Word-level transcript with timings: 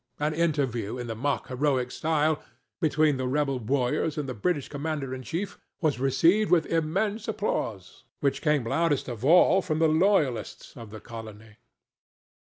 An 0.19 0.33
interview 0.33 0.97
in 0.97 1.05
the 1.05 1.13
mock 1.13 1.47
heroic 1.49 1.91
style 1.91 2.41
between 2.79 3.17
the 3.17 3.27
rebel 3.27 3.59
warriors 3.59 4.17
and 4.17 4.27
the 4.27 4.33
British 4.33 4.67
commander 4.67 5.13
in 5.13 5.21
chief 5.21 5.59
was 5.79 5.99
received 5.99 6.49
with 6.49 6.65
immense 6.65 7.27
applause, 7.27 8.03
which 8.19 8.41
came 8.41 8.63
loudest 8.63 9.07
of 9.07 9.23
all 9.23 9.61
from 9.61 9.77
the 9.77 9.87
loyalists 9.87 10.75
of 10.75 10.89
the 10.89 11.01
colony. 11.01 11.57